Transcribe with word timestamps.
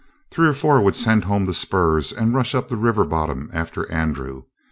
Three 0.31 0.47
or 0.47 0.53
four 0.53 0.81
would 0.81 0.95
send 0.95 1.25
home 1.25 1.45
the 1.45 1.53
spurs 1.53 2.11
and 2.11 2.33
rush 2.33 2.55
up 2.55 2.69
the 2.69 2.75
river 2.75 3.05
bottom 3.05 3.51
after 3.53 3.85
Andrew. 3.91 4.45